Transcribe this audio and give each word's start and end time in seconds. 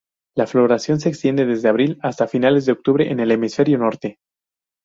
La 0.35 0.47
floración 0.47 0.99
se 0.99 1.09
extiende 1.09 1.45
desde 1.45 1.69
abril 1.69 1.99
hasta 2.01 2.27
finales 2.27 2.65
de 2.65 2.71
octubre 2.71 3.11
en 3.11 3.19
el 3.19 3.29
hemisferio 3.29 3.77
norte. 3.77 4.17